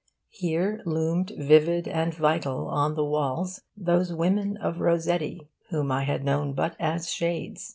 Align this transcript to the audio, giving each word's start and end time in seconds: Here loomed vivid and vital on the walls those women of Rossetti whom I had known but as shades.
Here 0.31 0.81
loomed 0.83 1.31
vivid 1.37 1.87
and 1.87 2.11
vital 2.11 2.65
on 2.69 2.95
the 2.95 3.05
walls 3.05 3.61
those 3.77 4.11
women 4.11 4.57
of 4.57 4.79
Rossetti 4.79 5.47
whom 5.69 5.91
I 5.91 6.05
had 6.05 6.25
known 6.25 6.53
but 6.53 6.75
as 6.79 7.11
shades. 7.13 7.69